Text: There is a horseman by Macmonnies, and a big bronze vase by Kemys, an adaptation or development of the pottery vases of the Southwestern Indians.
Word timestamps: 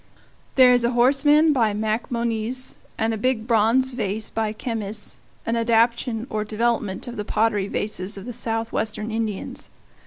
There 0.55 0.73
is 0.73 0.83
a 0.83 0.93
horseman 0.93 1.53
by 1.53 1.75
Macmonnies, 1.75 2.73
and 2.97 3.13
a 3.13 3.19
big 3.19 3.45
bronze 3.45 3.91
vase 3.91 4.31
by 4.31 4.51
Kemys, 4.51 5.17
an 5.45 5.55
adaptation 5.55 6.25
or 6.27 6.43
development 6.43 7.07
of 7.07 7.17
the 7.17 7.23
pottery 7.25 7.67
vases 7.67 8.17
of 8.17 8.25
the 8.25 8.33
Southwestern 8.33 9.11
Indians. 9.11 9.69